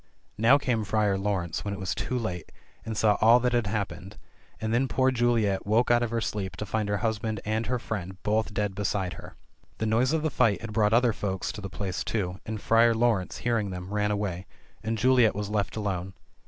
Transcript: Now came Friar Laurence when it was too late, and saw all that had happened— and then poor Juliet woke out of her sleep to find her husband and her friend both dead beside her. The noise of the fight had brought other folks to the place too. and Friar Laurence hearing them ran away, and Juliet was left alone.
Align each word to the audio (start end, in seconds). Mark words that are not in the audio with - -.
Now 0.39 0.57
came 0.57 0.83
Friar 0.83 1.15
Laurence 1.15 1.63
when 1.63 1.75
it 1.75 1.79
was 1.79 1.93
too 1.93 2.17
late, 2.17 2.51
and 2.83 2.97
saw 2.97 3.19
all 3.21 3.39
that 3.41 3.53
had 3.53 3.67
happened— 3.67 4.17
and 4.59 4.73
then 4.73 4.87
poor 4.87 5.11
Juliet 5.11 5.67
woke 5.67 5.91
out 5.91 6.01
of 6.01 6.09
her 6.09 6.19
sleep 6.21 6.55
to 6.55 6.65
find 6.65 6.89
her 6.89 6.97
husband 7.05 7.39
and 7.45 7.67
her 7.67 7.77
friend 7.77 8.17
both 8.23 8.51
dead 8.51 8.73
beside 8.73 9.13
her. 9.13 9.35
The 9.77 9.85
noise 9.85 10.11
of 10.11 10.23
the 10.23 10.31
fight 10.31 10.61
had 10.61 10.73
brought 10.73 10.93
other 10.93 11.13
folks 11.13 11.51
to 11.51 11.61
the 11.61 11.69
place 11.69 12.03
too. 12.03 12.39
and 12.47 12.59
Friar 12.59 12.95
Laurence 12.95 13.37
hearing 13.45 13.69
them 13.69 13.93
ran 13.93 14.09
away, 14.09 14.47
and 14.81 14.97
Juliet 14.97 15.35
was 15.35 15.51
left 15.51 15.75
alone. 15.75 16.13